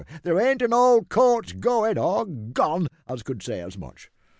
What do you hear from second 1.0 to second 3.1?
coach goin', or gone,